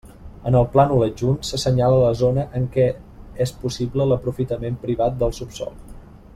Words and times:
En 0.51 0.55
el 0.59 0.63
plànol 0.75 1.03
adjunt 1.07 1.37
s'assenyala 1.49 1.99
la 2.05 2.15
zona 2.23 2.45
en 2.61 2.65
què 2.77 2.87
és 3.47 3.55
possible 3.67 4.11
l'aprofitament 4.13 4.83
privat 4.87 5.23
del 5.25 5.41
subsòl. 5.43 5.81